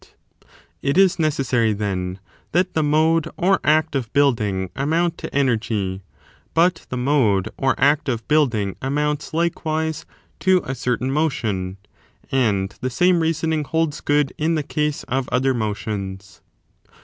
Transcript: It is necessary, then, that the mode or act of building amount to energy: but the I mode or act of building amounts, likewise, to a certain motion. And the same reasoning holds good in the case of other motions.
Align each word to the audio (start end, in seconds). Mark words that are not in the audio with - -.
It 0.81 0.97
is 0.97 1.19
necessary, 1.19 1.73
then, 1.73 2.17
that 2.53 2.73
the 2.73 2.81
mode 2.81 3.27
or 3.37 3.59
act 3.63 3.93
of 3.95 4.11
building 4.13 4.71
amount 4.75 5.19
to 5.19 5.31
energy: 5.31 6.01
but 6.55 6.87
the 6.89 6.97
I 6.97 7.01
mode 7.01 7.49
or 7.55 7.79
act 7.79 8.09
of 8.09 8.27
building 8.27 8.75
amounts, 8.81 9.31
likewise, 9.31 10.07
to 10.39 10.63
a 10.65 10.73
certain 10.73 11.11
motion. 11.11 11.77
And 12.31 12.73
the 12.81 12.89
same 12.89 13.19
reasoning 13.19 13.63
holds 13.63 14.01
good 14.01 14.33
in 14.39 14.55
the 14.55 14.63
case 14.63 15.03
of 15.03 15.29
other 15.29 15.53
motions. 15.53 16.41